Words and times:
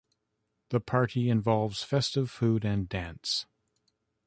The 0.69 0.79
party 0.79 1.29
involves 1.29 1.83
festive 1.83 2.31
food 2.31 2.65
and 2.65 2.89
dance. 2.89 3.45